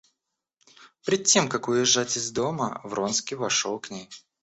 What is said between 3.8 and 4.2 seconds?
ней.